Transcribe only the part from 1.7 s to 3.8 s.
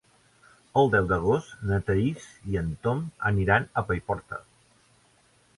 na Thaís i en Tom aniran